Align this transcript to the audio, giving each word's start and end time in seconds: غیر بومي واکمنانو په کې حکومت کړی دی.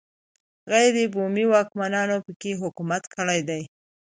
غیر 0.71 0.95
بومي 1.13 1.45
واکمنانو 1.49 2.17
په 2.25 2.31
کې 2.41 2.51
حکومت 2.61 3.03
کړی 3.15 3.39
دی. 3.49 3.61